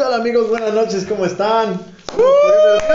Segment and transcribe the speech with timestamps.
[0.00, 0.48] tal amigos?
[0.48, 1.74] Buenas noches, ¿cómo están?
[2.16, 2.90] Uh,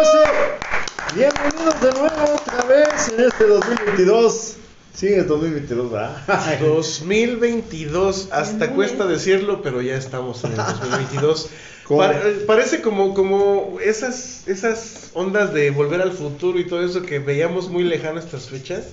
[1.13, 4.55] Bienvenidos de nuevo otra vez en este 2022.
[4.91, 6.59] Sí, es 2022, ¿verdad?
[6.61, 11.49] 2022, hasta cuesta decirlo, pero ya estamos en el 2022.
[12.47, 17.69] parece como, como esas, esas ondas de volver al futuro y todo eso que veíamos
[17.69, 18.85] muy lejano estas fechas.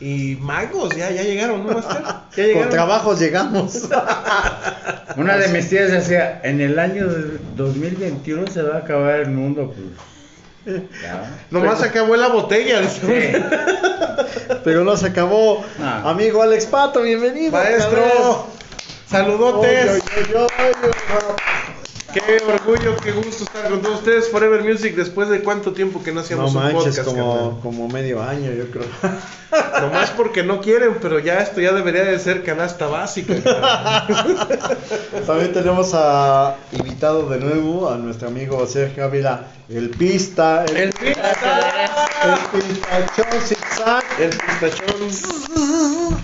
[0.00, 2.02] Y magos, ya, ya llegaron, ¿no, Master?
[2.36, 2.62] Ya llegaron.
[2.62, 3.88] Con trabajos llegamos.
[5.16, 7.06] Una de mis tías decía, en el año
[7.56, 10.78] 2021 se va a acabar el mundo, pues.
[11.50, 12.82] Nomás se acabó la botella.
[14.64, 15.64] Pero no se acabó.
[16.04, 17.52] Amigo Alex Pato, bienvenido.
[17.52, 18.46] Maestro,
[19.08, 20.02] saludotes.
[22.12, 24.30] Qué orgullo, qué gusto estar con todos ustedes.
[24.30, 28.22] Forever Music, después de cuánto tiempo que no hacíamos no un manches, Como, como medio
[28.22, 28.86] año, yo creo.
[29.80, 33.34] Nomás porque no quieren, pero ya esto ya debería de ser canasta básica.
[35.26, 40.64] También tenemos a invitado de nuevo a nuestro amigo Sergio Ávila, el pista.
[40.64, 42.00] El, el pista.
[42.24, 44.04] El pistachón zigzag.
[44.18, 44.88] El pistachón.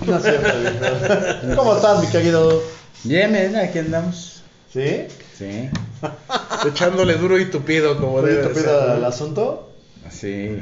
[0.07, 2.63] No cierto, ¿Cómo estás, mi querido?
[3.03, 4.34] Bien, bien, aquí andamos.
[4.75, 5.07] ¿Sí?
[5.37, 5.69] Sí.
[6.67, 9.71] Echándole duro y tupido, como debe tupido al asunto?
[10.09, 10.61] Sí.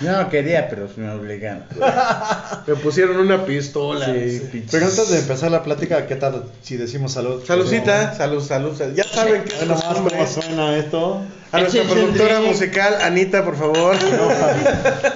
[0.00, 1.64] No quería, pero me obligaron.
[2.64, 4.06] Me pusieron una pistola.
[4.06, 7.42] Sí, Pero antes de empezar la plática, ¿qué tal si decimos salud?
[7.44, 11.22] Saludcita, salud, salud, Ya saben que bueno, más cómo suena esto.
[11.50, 13.96] A nuestra productora musical, Anita, por favor.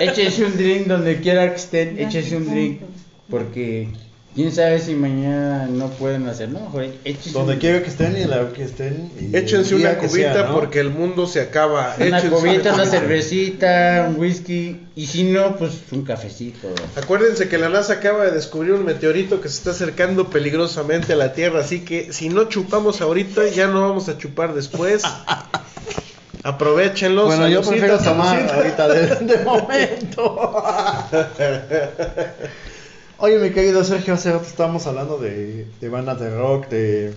[0.01, 2.81] Échese un drink donde quiera que estén, échese un drink.
[3.31, 3.89] Porque
[4.41, 6.73] quién sabe si mañana no pueden hacer, no,
[7.33, 9.11] Donde quiera que estén y la que estén.
[9.35, 11.95] Échense una cubita porque el mundo se acaba.
[12.01, 16.69] Una cubita, una cervecita, un whisky y si no, pues un cafecito.
[16.97, 21.17] Acuérdense que la NASA acaba de descubrir un meteorito que se está acercando peligrosamente a
[21.17, 25.03] la Tierra, así que si no chupamos ahorita, ya no vamos a chupar después.
[26.43, 27.27] Aprovechenlo.
[27.27, 30.65] Bueno, yo prefiero tomar ahorita de momento.
[33.23, 37.13] Oye, mi querido Sergio, hace rato estábamos hablando de, de bandas de rock, de.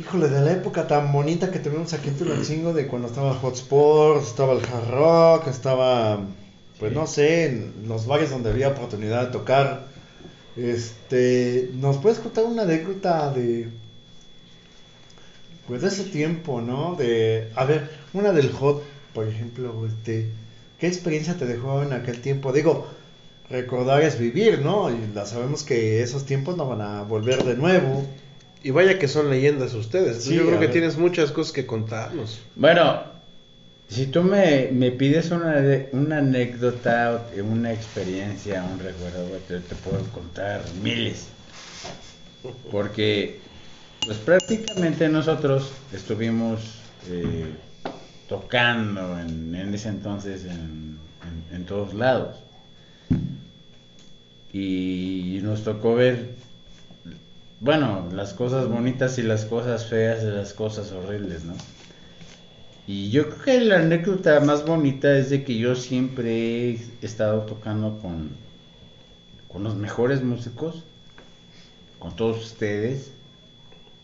[0.00, 3.54] Híjole, de la época tan bonita que tuvimos aquí en Tulancingo, de cuando estaba Hot
[3.54, 6.26] Sports, estaba el hard rock, estaba,
[6.80, 9.86] pues no sé, en los bares donde había oportunidad de tocar.
[10.56, 13.68] Este, ¿nos puedes contar una anécdota de,
[15.68, 16.96] pues de ese tiempo, ¿no?
[16.96, 18.82] De, a ver, una del Hot,
[19.14, 20.32] por ejemplo, este,
[20.80, 22.52] ¿qué experiencia te dejó en aquel tiempo?
[22.52, 22.88] Digo,
[23.50, 24.90] recordar es vivir, ¿no?
[24.90, 28.06] Y la sabemos que esos tiempos no van a volver de nuevo.
[28.64, 30.24] Y vaya que son leyendas ustedes.
[30.24, 32.40] Yo creo que tienes muchas cosas que contarnos.
[32.54, 33.02] Bueno,
[33.88, 35.56] si tú me, pides una,
[35.92, 41.26] una anécdota, una experiencia, un recuerdo, te, te puedo contar miles.
[42.70, 43.40] Porque,
[44.06, 46.76] pues prácticamente nosotros estuvimos
[47.10, 47.46] eh,
[48.28, 52.36] tocando en, ese entonces en todos lados
[54.52, 56.34] y nos tocó ver,
[57.60, 61.54] bueno, las cosas bonitas y las cosas feas de las cosas horribles, ¿no?
[62.86, 67.42] Y yo creo que la anécdota más bonita es de que yo siempre he estado
[67.42, 68.30] tocando con,
[69.48, 70.82] con los mejores músicos,
[72.00, 73.12] con todos ustedes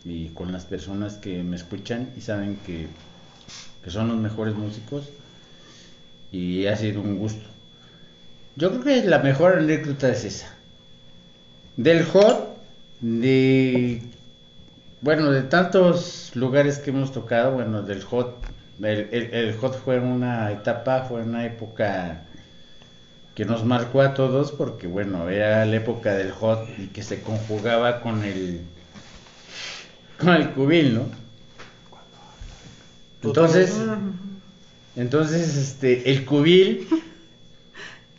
[0.05, 2.87] y con las personas que me escuchan y saben que,
[3.83, 5.09] que son los mejores músicos
[6.31, 7.48] y ha sido un gusto.
[8.59, 10.49] Yo creo que la mejor anécdota es esa.
[11.77, 12.59] Del hot,
[13.01, 14.03] de.
[15.01, 18.35] Bueno, de tantos lugares que hemos tocado, bueno, del hot.
[18.83, 22.25] El, hot fue una etapa, fue una época
[23.37, 27.23] que nos marcó a todos porque, bueno, era la época del hot y que se
[27.23, 28.63] conjugaba con el.
[30.19, 31.03] con el cubil, ¿no?
[33.23, 33.81] Entonces.
[34.97, 36.89] Entonces, este, el cubil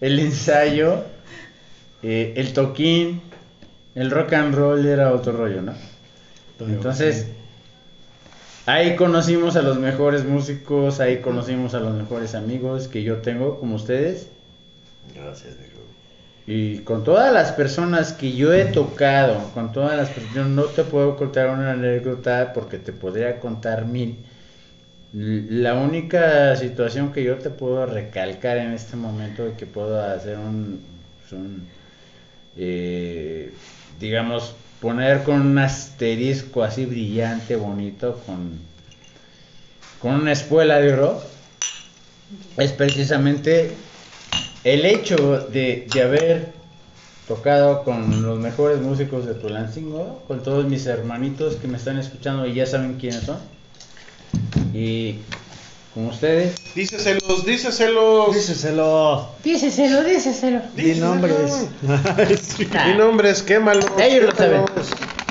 [0.02, 1.04] el ensayo,
[2.04, 3.22] eh, el toquín,
[3.96, 5.74] el rock and roll era otro rollo, ¿no?
[6.60, 7.28] Entonces,
[8.66, 13.60] ahí conocimos a los mejores músicos, ahí conocimos a los mejores amigos que yo tengo,
[13.60, 14.28] como ustedes.
[15.16, 15.80] Gracias, amigo.
[16.46, 20.84] Y con todas las personas que yo he tocado, con todas las personas, no te
[20.84, 24.18] puedo contar una anécdota porque te podría contar mil
[25.14, 30.38] la única situación que yo te puedo recalcar en este momento y que puedo hacer
[30.38, 30.82] un,
[31.28, 31.42] pues
[32.58, 33.52] eh,
[34.00, 38.60] digamos, poner con un asterisco así brillante, bonito, con,
[40.00, 41.24] con una espuela de rock,
[42.58, 43.72] es precisamente
[44.64, 46.54] el hecho de, de haber
[47.28, 52.46] tocado con los mejores músicos de Tulancingo, con todos mis hermanitos que me están escuchando
[52.46, 53.38] y ya saben quiénes son.
[54.74, 55.20] Y
[55.94, 56.56] con ustedes.
[56.76, 58.36] Díceselos, díceselos.
[58.36, 59.30] Díceselo.
[59.44, 60.62] Díceselo, díceselo.
[60.76, 61.68] Di nombres.
[62.58, 63.86] Di nombres, quémalos.
[64.00, 64.66] Ellos lo saben.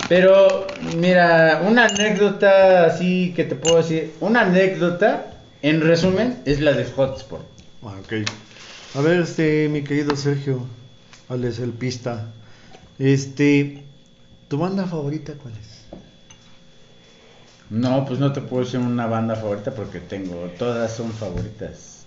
[0.08, 4.14] Pero, mira, una anécdota así que te puedo decir.
[4.20, 5.32] Una anécdota,
[5.62, 7.46] en resumen, es la de Hotspot.
[7.82, 8.28] Ah, ok.
[8.94, 10.66] A ver, este, mi querido Sergio,
[11.28, 12.32] Alex el pista.
[12.98, 13.84] Este,
[14.48, 15.77] ¿tu banda favorita cuál es?
[17.70, 22.04] No, pues no te puedo decir una banda favorita porque tengo, todas son favoritas.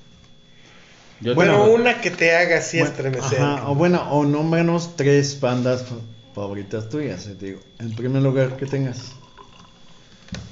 [1.19, 3.39] Yo Bueno, tengo- una que te haga así Bueno, estremecer.
[3.41, 5.95] Ajá, o bueno, o nómbranos tres bandas fa-
[6.33, 7.59] favoritas tuyas, eh, te digo.
[7.79, 9.11] En primer lugar, que tengas.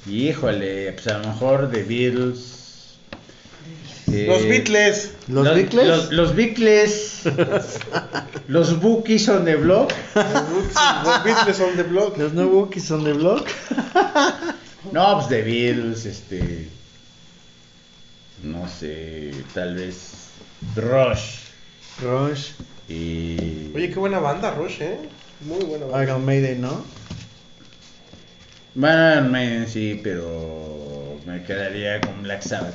[0.08, 2.96] Híjole, pues a lo mejor The Beatles.
[4.12, 5.12] eh, Los Beatles.
[5.28, 5.86] ¿Los Beatles?
[5.88, 7.22] Los, los Beatles.
[8.48, 9.92] los Bookies on the Block.
[10.14, 12.16] Los Beatles on the block.
[12.16, 13.46] Los No Bookies on the Block.
[14.92, 16.68] No, pues The Beatles, este.
[18.42, 20.30] No sé, tal vez.
[20.76, 21.40] Rush.
[22.00, 22.52] Rush,
[22.88, 23.72] Y.
[23.74, 24.98] Oye, qué buena banda, Rush, ¿eh?
[25.42, 26.02] Muy buena banda.
[26.02, 26.84] Iron Maiden, ¿no?
[28.74, 31.18] Bueno, Iron Maiden sí, pero.
[31.26, 32.74] Me quedaría con Black Sabbath.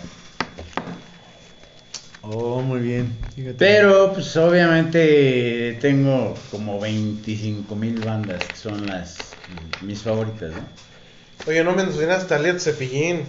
[2.21, 3.15] Oh, muy bien.
[3.35, 3.55] Fíjate.
[3.57, 9.17] Pero, pues obviamente tengo como 25 mil bandas que son las
[9.81, 10.94] mis favoritas, ¿no?
[11.47, 13.23] Oye, no mencionaste a Led Zeppelin.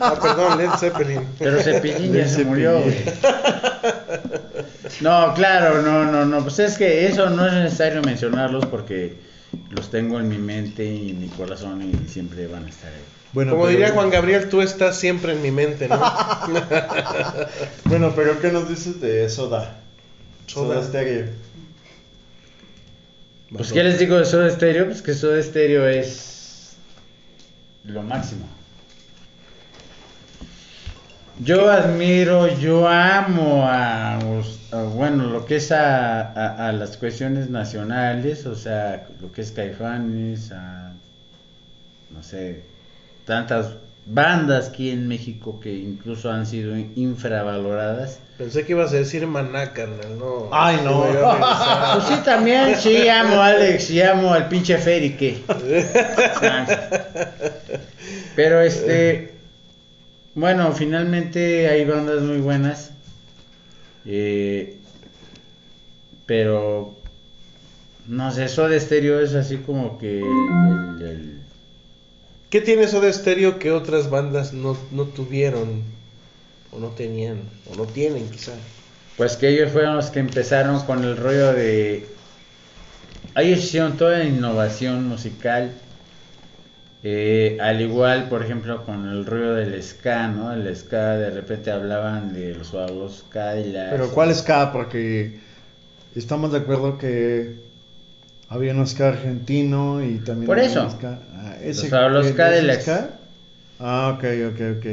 [0.00, 1.20] Ah, perdón, Led Zeppelin.
[1.38, 2.96] Pero Cepillín ya se murió, güey.
[5.00, 6.42] No, claro, no, no, no.
[6.42, 9.16] Pues es que eso no es necesario mencionarlos porque
[9.70, 13.00] los tengo en mi mente y en mi corazón y siempre van a estar ahí.
[13.32, 16.00] Bueno, Como pero- diría Juan Gabriel, tú estás siempre en mi mente, ¿no?
[17.84, 19.76] Bueno, pero ¿qué nos dices de Soda?
[20.46, 20.74] Soda.
[20.76, 21.26] Soda Stereo.
[23.54, 24.86] Pues, ¿qué les digo de Soda Stereo?
[24.86, 26.41] Pues que Soda Stereo es
[27.84, 28.46] lo máximo.
[31.40, 34.18] Yo admiro, yo amo a,
[34.94, 39.50] bueno, lo que es a, a- a las cuestiones nacionales, o sea, lo que es
[39.50, 40.92] Caifanes, a,
[42.10, 42.62] no sé,
[43.24, 43.70] tantas
[44.04, 48.18] bandas aquí en México que incluso han sido infravaloradas.
[48.36, 50.48] Pensé que ibas a decir maná, carnal, no.
[50.52, 51.04] Ay, no.
[51.94, 55.42] Pues sí, también, sí, amo a Alex y amo al pinche Ferry, ¿qué?
[58.36, 59.34] Pero este,
[60.34, 62.90] bueno, finalmente hay bandas muy buenas.
[64.06, 64.78] eh,
[66.26, 66.94] pero,
[68.06, 71.41] no sé, Soda Stereo es así como que el- el- el-
[72.52, 75.82] ¿Qué tiene eso de estéreo que otras bandas no, no tuvieron?
[76.70, 77.38] O no tenían,
[77.70, 78.52] o no tienen quizá.
[79.16, 82.06] Pues que ellos fueron los que empezaron con el rollo de...
[83.36, 85.72] Ellos hicieron toda la innovación musical.
[87.02, 90.52] eh, al igual, por ejemplo, con el rollo del ska, ¿no?
[90.52, 93.92] El ska de repente hablaban de los fabulosos Cadillacs.
[93.92, 94.72] Pero ¿cuál es K?
[94.72, 95.40] Porque
[96.14, 97.71] estamos de acuerdo que
[98.52, 100.46] había un ska argentino y también...
[100.46, 100.88] Por eso.
[100.90, 101.54] ska- ah,
[102.10, 102.82] Los ¿ese Cadillacs.
[102.82, 103.08] ska?
[103.80, 104.86] Ah, ok, ok, ok.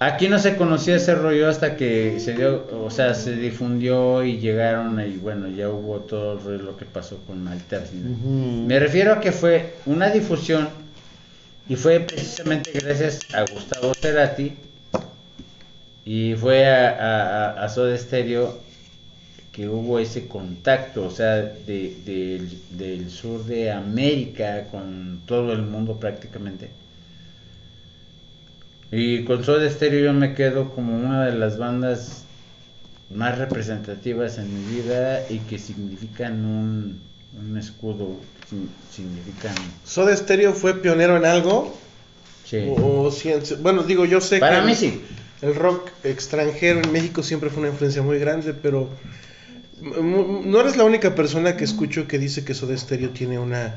[0.00, 4.38] Aquí no se conocía ese rollo hasta que se dio, o sea, se difundió y
[4.38, 8.10] llegaron y bueno, ya hubo todo el rollo lo que pasó con Altersina.
[8.10, 8.64] Ujú.
[8.66, 10.68] Me refiero a que fue una difusión
[11.68, 14.54] y fue precisamente gracias a Gustavo Cerati
[16.04, 18.58] y fue a, a, a- a Soda Stereo
[19.54, 25.62] que hubo ese contacto, o sea, de, del- del sur de América con todo el
[25.62, 26.70] mundo prácticamente.
[28.90, 32.24] Y con Soda Stereo yo me quedo como una de las bandas
[33.14, 37.00] más representativas en mi vida y que significan un,
[37.38, 38.16] un escudo,
[38.94, 39.54] significan...
[39.84, 41.76] ¿Soda Stereo fue pionero en algo?
[42.44, 42.58] Sí.
[42.68, 43.10] O,
[43.62, 45.00] bueno, digo, yo sé Para que mí el- sí.
[45.42, 48.88] el rock extranjero en México siempre fue una influencia muy grande, pero
[49.80, 53.74] no eres la única persona que escucho que dice que Soda Stereo tiene una,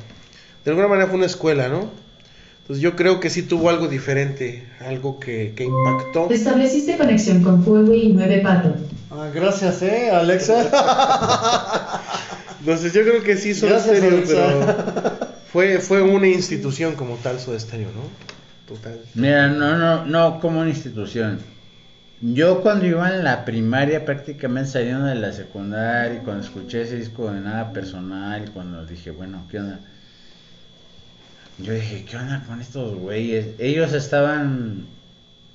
[0.63, 1.89] de alguna manera fue una escuela, ¿no?
[2.61, 6.29] Entonces yo creo que sí tuvo algo diferente, algo que, que impactó.
[6.29, 8.75] Estableciste conexión con Fuego y 9 Pato.
[9.09, 10.69] Ah, gracias, eh, Alexa.
[12.59, 14.35] Entonces yo creo que sí Soda Gracias, Stereo, Alexa.
[14.35, 18.01] pero fue, fue una institución como tal Soda Stereo, ¿no?
[18.67, 18.99] Total.
[19.15, 21.39] Mira, no, no, no como una institución.
[22.19, 26.95] Yo cuando iba en la primaria, prácticamente saliendo de la secundaria, y cuando escuché ese
[26.97, 29.79] disco de nada personal, cuando dije, bueno, ¿qué onda?
[31.59, 33.47] Yo dije, ¿qué onda con estos güeyes?
[33.59, 34.85] Ellos estaban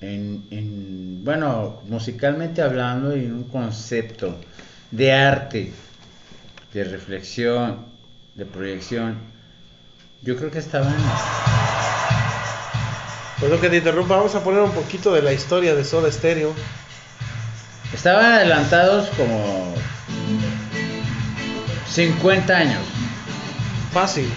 [0.00, 4.38] en, en, bueno, musicalmente hablando, en un concepto
[4.92, 5.72] de arte
[6.72, 7.78] de reflexión,
[8.34, 9.16] de proyección,
[10.22, 10.94] yo creo que estaban...
[13.42, 16.12] Pues lo que te interrumpa, vamos a poner un poquito de la historia de Soda
[16.12, 16.54] Stereo.
[17.92, 19.74] Estaban adelantados como
[21.88, 22.82] 50 años.
[23.92, 24.28] Fácil.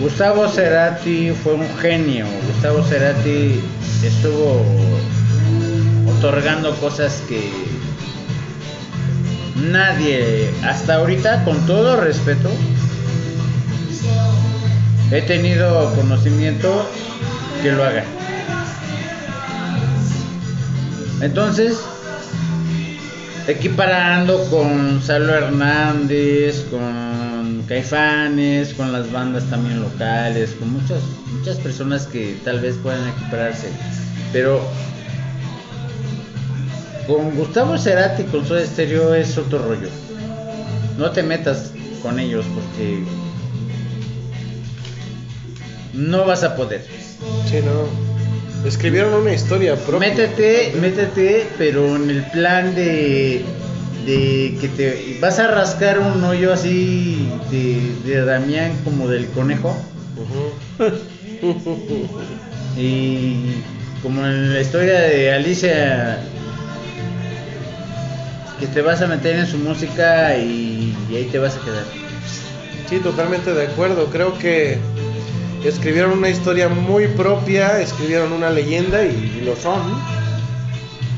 [0.00, 2.24] Gustavo Cerati fue un genio.
[2.46, 3.60] Gustavo Cerati
[4.02, 4.64] estuvo
[6.16, 7.52] otorgando cosas que
[9.54, 12.48] nadie, hasta ahorita, con todo respeto,
[15.10, 16.88] he tenido conocimiento
[17.62, 18.04] que lo haga.
[21.20, 21.78] Entonces,
[23.48, 31.00] equiparando con Salo Hernández, con Caifanes, con las bandas también locales, con muchas
[31.32, 33.68] muchas personas que tal vez puedan equipararse,
[34.32, 34.60] pero
[37.06, 39.88] con Gustavo Cerati con Soda Stereo es otro rollo.
[40.98, 41.72] No te metas
[42.02, 43.02] con ellos porque
[45.94, 46.84] no vas a poder.
[47.46, 48.08] Sí, no.
[48.66, 50.08] Escribieron una historia propia.
[50.10, 53.44] Métete, métete, pero en el plan de,
[54.04, 59.74] de que te vas a rascar un hoyo así de, de Damián como del conejo.
[62.76, 63.62] y
[64.02, 66.18] como en la historia de Alicia,
[68.60, 71.84] que te vas a meter en su música y, y ahí te vas a quedar.
[72.88, 74.06] Sí, totalmente de acuerdo.
[74.06, 74.78] Creo que
[75.64, 79.82] escribieron una historia muy propia, escribieron una leyenda y, y lo son.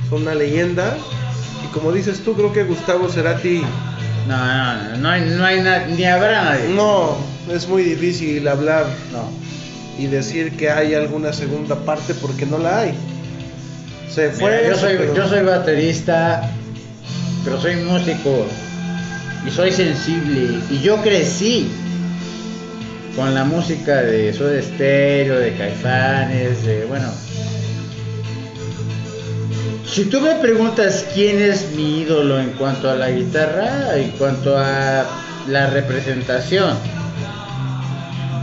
[0.08, 0.96] Son una leyenda.
[1.64, 3.62] Y como dices tú, creo que Gustavo Cerati
[4.26, 6.68] No, no, no hay, no hay na- ni habrá nadie.
[6.74, 7.16] no
[7.52, 9.28] es muy difícil hablar No.
[9.98, 12.94] y decir que hay alguna segunda parte porque no la hay.
[14.08, 14.56] Se fue.
[14.62, 16.50] Mira, yo, soy, pero- yo soy baterista,
[17.44, 18.46] pero soy músico
[19.46, 20.58] y soy sensible.
[20.70, 21.70] Y yo crecí
[23.20, 27.12] con la música de Soda Stereo, de Caifanes, de bueno.
[29.86, 34.56] Si tú me preguntas quién es mi ídolo en cuanto a la guitarra, en cuanto
[34.56, 35.04] a
[35.48, 36.78] la representación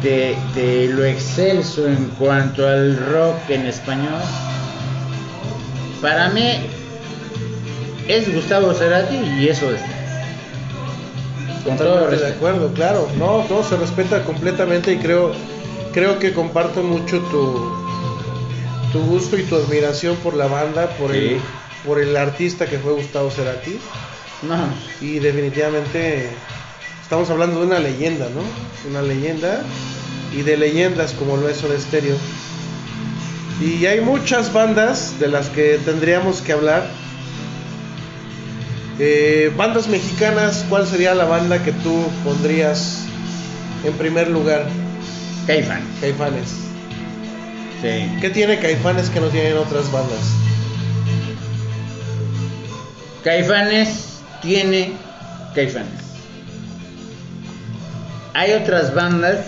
[0.03, 4.21] de, de lo excelso en cuanto al rock en español,
[6.03, 6.51] para mí
[8.07, 9.96] es Gustavo Cerati y eso es.
[11.75, 12.35] Totalmente de respeto.
[12.35, 13.09] acuerdo, claro.
[13.17, 15.33] No, todo se respeta completamente y creo,
[15.93, 17.71] creo que comparto mucho tu,
[18.91, 21.39] tu gusto y tu admiración por la banda, por el,
[21.85, 23.79] por el artista que fue Gustavo Cerati.
[24.43, 24.55] No,
[25.01, 26.29] Y definitivamente
[27.01, 28.41] estamos hablando de una leyenda, ¿no?
[28.89, 29.63] Una leyenda
[30.35, 32.15] y de leyendas como lo es Soda Stereo.
[33.59, 36.87] Y hay muchas bandas de las que tendríamos que hablar.
[38.99, 43.03] Eh, bandas mexicanas, ¿cuál sería la banda que tú pondrías
[43.83, 44.65] en primer lugar?
[45.45, 45.83] Caifán.
[46.01, 46.49] Caifanes.
[47.81, 48.09] Sí.
[48.19, 50.19] ¿Qué tiene Caifanes que no tienen otras bandas?
[53.23, 54.93] Caifanes tiene
[55.53, 56.07] Caifanes.
[58.33, 59.45] Hay otras bandas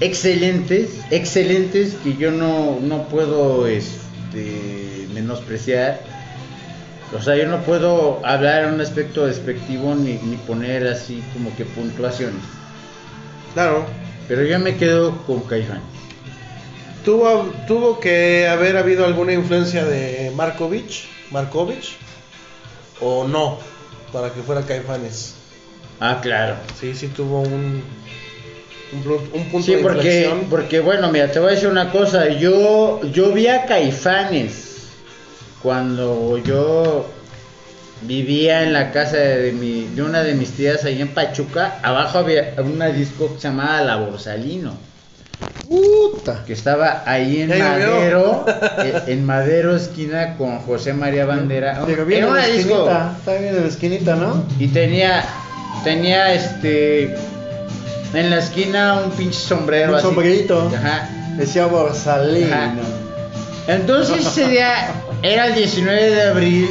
[0.00, 6.13] excelentes, excelentes que yo no, no puedo este, menospreciar.
[7.16, 11.54] O sea, yo no puedo hablar en un aspecto despectivo ni, ni poner así como
[11.56, 12.42] que puntuaciones.
[13.54, 13.86] Claro,
[14.26, 15.82] Pero yo me quedo con Caifanes.
[17.04, 21.96] tuvo, tuvo que haber habido alguna influencia de Markovich, Markovich,
[23.00, 23.58] o no,
[24.12, 25.34] para que fuera Caifanes.
[26.00, 26.56] Ah, claro.
[26.80, 27.82] Sí, sí tuvo un,
[28.92, 30.46] un, un punto Sí, de porque, inflexión.
[30.50, 32.28] porque bueno, mira, te voy a decir una cosa.
[32.28, 34.73] Yo, yo vi a Caifanes
[35.64, 37.06] cuando yo
[38.02, 41.78] vivía en la casa de, mi, de una de mis tías ahí en Pachuca.
[41.82, 44.74] Abajo había una disco que se llamaba La Borsalino,
[45.66, 46.44] Puta.
[46.46, 47.58] que estaba ahí en.
[47.58, 48.44] Madero,
[48.78, 51.82] eh, en Madero esquina con José María Bandera.
[51.86, 52.86] Pero bien Era una disco.
[53.18, 54.44] Está bien en la esquinita, ¿no?
[54.58, 55.24] y tenía,
[55.82, 57.14] tenía este,
[58.12, 59.92] en la esquina un pinche sombrero.
[59.92, 60.06] Un así.
[60.06, 60.70] sombrerito.
[60.76, 61.08] Ajá.
[61.38, 62.54] Decía Borsalino.
[62.54, 62.74] Ajá.
[63.66, 64.92] Entonces ese día
[65.24, 66.68] era el 19 de abril,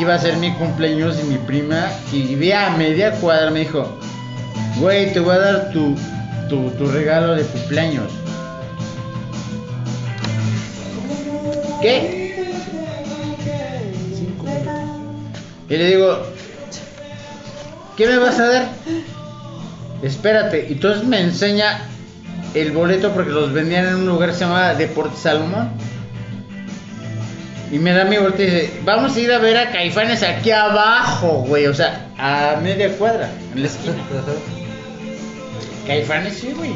[0.00, 3.88] iba a ser mi cumpleaños y mi prima, y vi a media cuadra, me dijo,
[4.80, 5.94] güey, te voy a dar tu,
[6.48, 8.10] tu, tu regalo de cumpleaños.
[11.80, 12.34] ¿Qué?
[15.68, 16.18] Y le digo,
[17.96, 18.68] ¿qué me vas a dar?
[20.02, 21.82] Espérate, y entonces me enseña
[22.54, 25.93] el boleto porque los vendían en un lugar que se llamaba Deportes Salomón.
[27.74, 30.52] Y me da mi boleto y dice, vamos a ir a ver a Caifanes aquí
[30.52, 31.66] abajo, güey.
[31.66, 33.96] O sea, a media cuadra, en la esquina.
[35.88, 36.70] Caifanes sí, güey.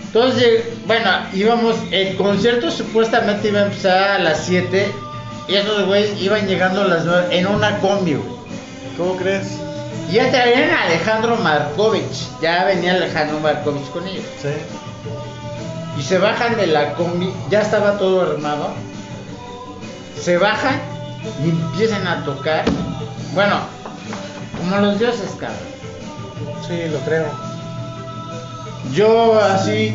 [0.00, 4.92] Entonces, bueno, íbamos, el concierto supuestamente iba a empezar a las 7
[5.48, 8.28] y esos güeyes iban llegando a las 9 en una combi, güey.
[8.96, 9.58] ¿Cómo crees?
[10.08, 14.24] Y ya traían a Alejandro Markovich, ya venía Alejandro Markovich con ellos.
[14.40, 14.50] Sí.
[15.98, 18.72] Y se bajan de la combi, ya estaba todo armado.
[20.20, 20.80] Se bajan
[21.44, 22.64] y empiezan a tocar.
[23.34, 23.60] Bueno,
[24.58, 25.58] como los dioses, cabrón.
[26.66, 27.26] Sí, lo creo.
[28.92, 29.94] Yo así,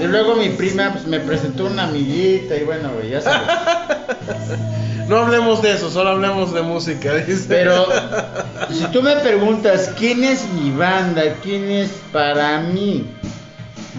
[0.00, 3.48] y luego mi prima pues, me presentó una amiguita y bueno, güey, ya sabes.
[5.08, 7.46] No hablemos de eso, solo hablemos de música, dice.
[7.48, 7.84] Pero
[8.70, 13.04] si tú me preguntas quién es mi banda, quién es para mí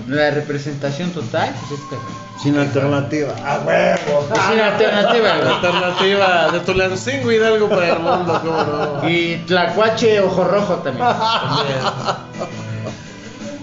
[0.08, 2.42] la representación total, pues es Caifanes.
[2.42, 3.34] Sin alternativa.
[3.46, 4.28] ¡A huevo!
[4.34, 5.54] Es una alternativa, güey.
[5.54, 9.10] alternativa de Tulancingo Hidalgo para el mundo, ¿cómo no?
[9.10, 11.08] Y Tlacuache Ojo Rojo también.
[11.08, 11.80] También.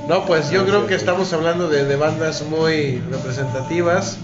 [0.08, 4.16] No, pues yo creo que estamos hablando de, de bandas muy representativas.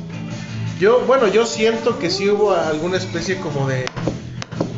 [0.80, 3.85] Yo, bueno, yo siento que sí hubo alguna especie como de,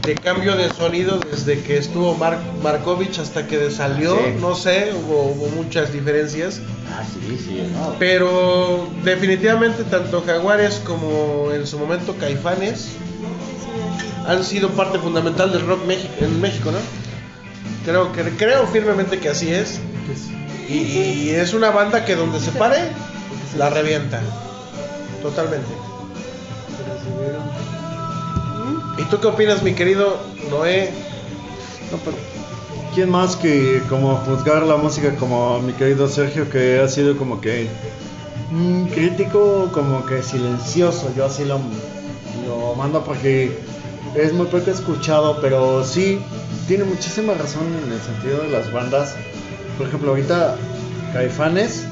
[0.02, 4.16] de cambio de sonido desde que estuvo Mark, Markovich hasta que salió.
[4.16, 4.34] Sí.
[4.40, 6.60] No sé, hubo, hubo muchas diferencias.
[6.96, 7.94] Ah, sí, sí, no.
[7.98, 12.92] Pero definitivamente tanto Jaguares como en su momento Caifanes
[14.26, 16.78] han sido parte fundamental del rock México, en México, ¿no?
[17.84, 19.78] Creo que creo firmemente que así es.
[20.68, 22.78] Y, y es una banda que donde se pare
[23.56, 24.20] la revienta.
[25.22, 25.68] Totalmente.
[28.98, 30.18] ¿Y tú qué opinas, mi querido
[30.50, 30.90] Noé?
[31.92, 32.16] No, pero
[32.96, 37.42] ¿Quién más que como juzgar la música como mi querido Sergio que ha sido como
[37.42, 37.68] que
[38.50, 41.12] mm, crítico, como que silencioso?
[41.14, 41.60] Yo así lo,
[42.46, 43.54] lo mando porque
[44.14, 46.18] es muy poco escuchado, pero sí
[46.68, 49.14] tiene muchísima razón en el sentido de las bandas.
[49.76, 50.56] Por ejemplo, ahorita
[51.12, 51.86] Caifanes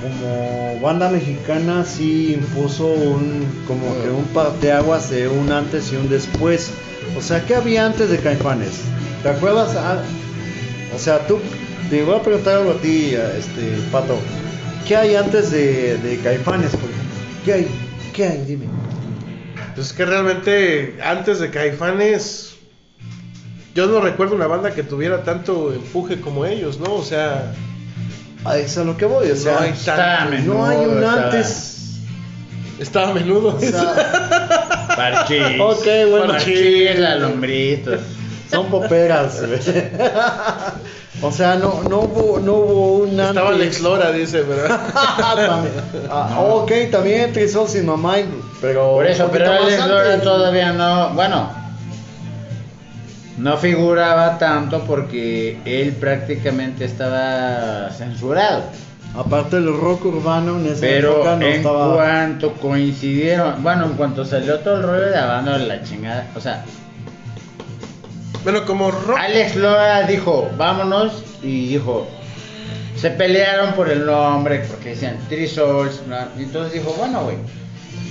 [0.00, 6.08] como banda mexicana sí impuso un como que un parteaguas de un antes y un
[6.08, 6.70] después.
[7.18, 8.82] O sea, ¿qué había antes de Caifanes?
[9.22, 9.76] ¿Te acuerdas?
[9.76, 9.98] Ah,
[10.94, 11.38] o sea, tú
[11.90, 14.18] te voy a preguntar algo a ti, a este Pato.
[14.86, 17.16] ¿Qué hay antes de, de Caifanes, por ejemplo?
[17.44, 17.68] ¿Qué hay?
[18.14, 18.44] ¿Qué hay?
[18.46, 18.66] Dime.
[19.74, 22.56] Pues es que realmente antes de Caifanes
[23.74, 26.94] yo no recuerdo una banda que tuviera tanto empuje como ellos, ¿no?
[26.94, 27.52] O sea,
[28.44, 30.30] A eso es a lo que voy, o sea, no hay está tanto.
[30.32, 31.76] menudo, no hay un antes.
[32.80, 33.56] Estaba a menudo.
[33.56, 35.40] O sea, Parchís.
[35.60, 36.26] Ok, bueno.
[36.28, 37.92] Parchís, la lombrito.
[38.50, 39.40] Son poperas.
[39.46, 39.60] güey.
[41.22, 43.28] o sea, no, no hubo, no hubo un antes.
[43.28, 44.62] Estaba Alex Lora, dice, pero
[45.36, 45.74] También.
[46.10, 48.16] Ah, Ok, también Trisol sin mamá,
[48.60, 48.92] pero.
[48.92, 51.10] Por eso, pero más Lora todavía no.
[51.14, 51.60] Bueno.
[53.38, 58.64] No figuraba tanto porque él prácticamente estaba censurado.
[59.16, 61.94] Aparte, el rock urbano en esa Pero época no en estaba.
[61.94, 66.26] cuanto coincidieron, bueno, en cuanto salió todo el rollo de la banda de la chingada,
[66.36, 66.64] o sea,
[68.44, 69.18] bueno, como rock.
[69.18, 72.08] Alex Lora dijo, vámonos, y dijo,
[72.96, 76.16] se pelearon por el nombre, porque decían Three Souls, ¿no?
[76.38, 77.36] y entonces dijo, bueno, güey,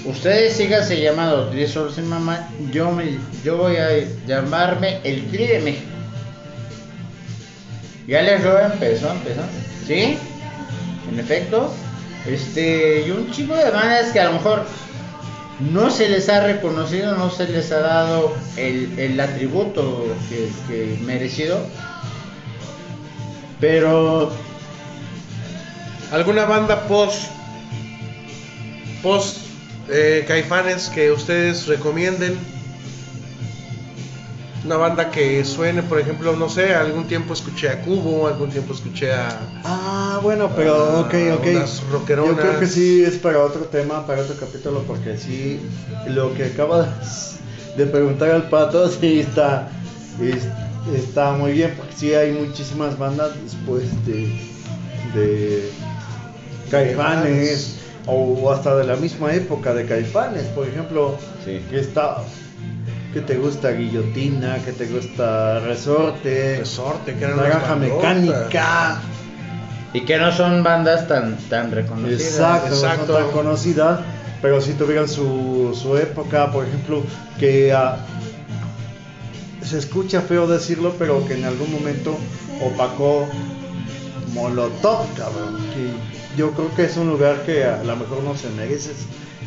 [0.06, 3.90] ustedes síganse llamando Three Souls en mamá, yo, me, yo voy a
[4.26, 5.86] llamarme el Tri de México.
[8.08, 9.42] Y Alex Lora empezó, empezó,
[9.86, 10.18] ¿sí?
[11.12, 11.72] En efecto,
[12.28, 14.66] este, y un chico de bandas que a lo mejor
[15.60, 20.98] no se les ha reconocido, no se les ha dado el, el atributo que, que
[21.04, 21.60] merecido.
[23.60, 24.32] Pero
[26.12, 27.30] ¿Alguna banda post
[29.04, 29.38] post
[29.90, 32.36] eh, Caifanes que ustedes recomienden?
[34.66, 38.74] Una banda que suene, por ejemplo, no sé, algún tiempo escuché a Cubo, algún tiempo
[38.74, 39.30] escuché a
[39.64, 41.48] Ah, bueno, pero ok, ok.
[41.56, 42.36] unas rockeronas.
[42.36, 45.62] Yo creo que sí es para otro tema, para otro capítulo, porque sí,
[46.08, 46.88] lo que acaba
[47.78, 49.70] de, preguntar al pato, sí está,
[50.22, 50.48] es-
[50.94, 54.28] está muy bien, porque sí hay muchísimas bandas después de,
[55.14, 55.70] de
[56.70, 61.62] Caifanes, o hasta de la misma época de Caifanes, por ejemplo, Sí.
[61.70, 62.24] que está,
[63.14, 67.76] que te gusta Guillotina, que te gusta Resorte, Resorte, que Naranja.
[67.76, 69.02] Mecánica.
[69.94, 72.22] y que no son bandas tan tan reconocidas.
[72.22, 73.06] Exacto, Exacto.
[73.08, 74.00] no son tan conocidas,
[74.42, 77.04] pero sí tuvieron su, su época, por ejemplo,
[77.40, 77.98] que ah,
[79.64, 82.18] se escucha feo decirlo, pero que en algún momento
[82.62, 83.28] opacó
[84.34, 88.50] Molotov, cabrón, que yo creo que es un lugar que a lo mejor no se
[88.52, 88.92] merece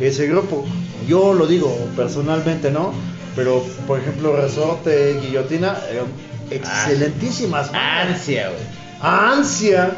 [0.01, 0.65] ese grupo.
[1.07, 2.93] Yo lo digo personalmente, ¿no?
[3.35, 6.07] Pero, por ejemplo, Resorte, Guillotina, eran
[6.51, 7.73] excelentísimas.
[7.73, 8.17] bandas.
[8.17, 8.61] Ansia, güey.
[9.01, 9.91] Ansia,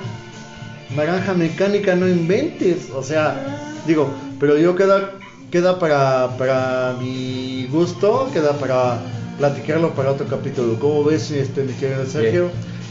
[0.94, 2.90] Naranja Mecánica, no inventes.
[2.94, 3.36] O sea,
[3.86, 5.12] digo, pero yo queda,
[5.50, 9.00] queda para, para mi gusto, queda para
[9.38, 10.78] platicarlo para otro capítulo.
[10.78, 12.50] ¿Cómo ves, este, mi querido Sergio?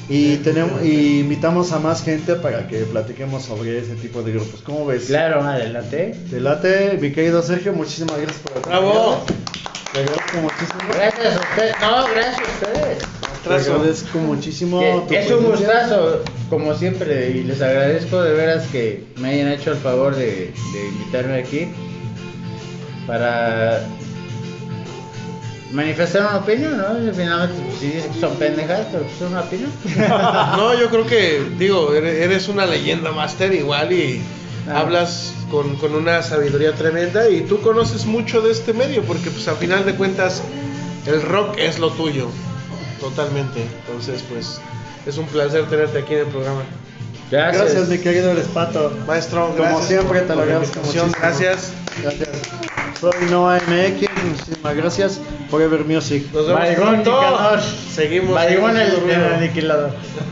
[0.09, 4.61] Y tenemos, y invitamos a más gente para que platiquemos sobre ese tipo de grupos.
[4.61, 5.05] ¿Cómo ves?
[5.05, 6.13] Claro, adelante.
[6.29, 9.23] Te late, mi querido Sergio, muchísimas gracias por ¡Bravo!
[9.93, 10.79] Te agradezco muchísimo.
[10.93, 11.75] Gracias a ustedes.
[11.81, 13.03] No, gracias a ustedes.
[13.43, 14.79] Te agradezco muchísimo.
[14.79, 19.49] tu Que es un gustazo, como siempre, y les agradezco de veras que me hayan
[19.49, 21.67] hecho el favor de, de invitarme aquí
[23.05, 23.85] para
[25.71, 26.97] manifestar una opinión, ¿no?
[26.97, 29.71] Y finalmente, pues, sí dicen que son pendejas, pero pues es una opinión.
[30.57, 34.21] No, yo creo que, digo, eres eres una leyenda master igual y
[34.67, 34.79] Ah.
[34.79, 39.47] hablas con, con una sabiduría tremenda y tú conoces mucho de este medio porque pues
[39.47, 40.41] al final de cuentas
[41.05, 42.29] el rock es lo tuyo,
[42.99, 43.61] totalmente.
[43.61, 44.59] Entonces pues
[45.05, 46.61] es un placer tenerte aquí en el programa.
[47.29, 47.63] Gracias.
[47.63, 48.95] Gracias, mi querido Espato.
[49.07, 51.11] Maestro, Como gracias siempre, te lo agradezco muchísimo.
[51.19, 51.71] Gracias.
[52.01, 52.29] Gracias.
[52.99, 55.19] Soy Noah MX, muchísimas gracias.
[55.49, 56.25] Forever Music.
[56.31, 56.97] Nos vemos.
[56.97, 57.59] Nicanor.
[57.93, 58.33] Seguimos.
[58.33, 59.91] Marigón seguimos el, el aniquilador.